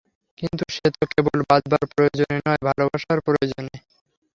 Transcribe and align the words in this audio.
কিন্তু 0.37 0.63
সে 0.75 0.87
তো 0.95 1.03
কেবল 1.13 1.37
বাঁচবার 1.49 1.83
প্রয়োজনে 1.91 2.37
নয়, 2.39 2.61
ভালোবাসার 2.67 3.19
প্রয়োজনে। 3.27 3.75